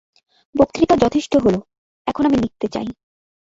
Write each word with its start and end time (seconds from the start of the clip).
বক্তৃতা 0.55 0.95
যথেষ্ট 0.95 1.33
হল, 1.37 1.55
এখন 2.07 2.23
আমি 2.25 2.37
লিখতে 2.37 2.67
চাই। 2.67 2.87